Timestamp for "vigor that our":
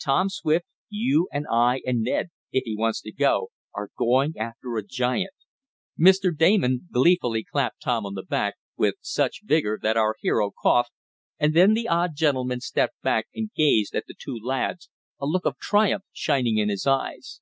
9.42-10.14